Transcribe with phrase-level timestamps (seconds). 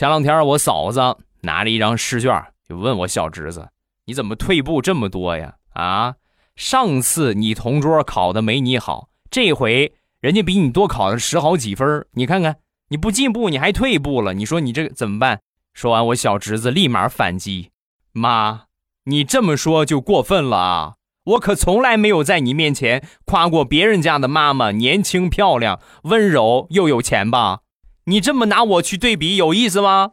[0.00, 3.68] 前两天我嫂子拿着一张试卷，就问我小侄子
[4.08, 5.56] ：“你怎么退步这么多呀？
[5.74, 6.14] 啊，
[6.56, 9.92] 上次你同桌考的没你好，这回
[10.22, 12.56] 人家比你多考了十好几分，你看看
[12.88, 15.42] 你不进步，你还退步了，你说你这怎么办？”
[15.74, 17.68] 说完，我小侄子立马反击
[18.12, 18.62] ：“妈，
[19.04, 20.94] 你这么说就过分了啊！
[21.24, 27.58] 我可从来没有在你面前夸过别人家的妈妈年轻漂亮、温柔又有钱吧？
[28.10, 30.10] 你这么拿我去对比，有意思吗？”